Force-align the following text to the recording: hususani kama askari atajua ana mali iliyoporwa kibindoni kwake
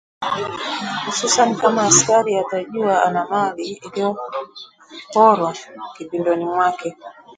hususani 1.05 1.55
kama 1.57 1.81
askari 1.83 2.37
atajua 2.39 3.03
ana 3.05 3.27
mali 3.27 3.67
iliyoporwa 3.83 5.55
kibindoni 5.97 6.45
kwake 6.45 6.97